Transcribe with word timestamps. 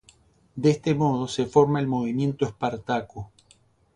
De 0.55 0.71
este 0.71 0.95
modo 0.95 1.27
se 1.27 1.45
forma 1.45 1.79
el 1.79 1.85
Movimiento 1.85 2.45
Espartaco. 2.45 3.31